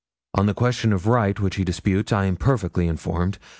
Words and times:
On 0.33 0.47
the 0.47 0.55
question 0.55 0.93
of 0.93 1.05
right 1.05 1.39
which 1.39 1.57
he 1.57 1.63
disputes, 1.63 2.11
I 2.11 2.25
am 2.25 2.35
perfectly 2.35 2.87
informed. 2.87 3.37